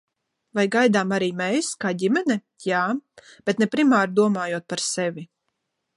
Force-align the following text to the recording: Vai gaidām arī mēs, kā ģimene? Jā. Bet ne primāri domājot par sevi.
Vai 0.59 0.63
gaidām 0.75 1.13
arī 1.17 1.27
mēs, 1.41 1.69
kā 1.85 1.91
ģimene? 2.03 2.39
Jā. 2.69 2.81
Bet 3.51 3.63
ne 3.65 3.69
primāri 3.77 4.17
domājot 4.23 4.71
par 4.75 4.85
sevi. 4.87 5.29